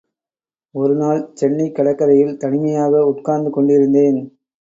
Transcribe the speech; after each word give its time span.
ஒரு 0.75 0.95
நாள் 0.95 1.31
சென்னைக் 1.33 1.75
கடற்கரையில் 1.75 2.37
தனிமையாக 2.37 3.05
உட்கார்ந்து 3.05 3.51
கொண்டிருந்தேன். 3.51 4.19